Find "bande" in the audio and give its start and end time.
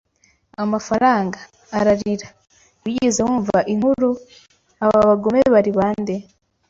5.79-6.15